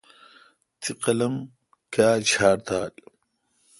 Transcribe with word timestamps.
تی 0.79 0.89
قلم 1.03 1.33
کیا 1.93 2.09
ڄھار 2.27 2.57
تھال؟ 2.67 2.93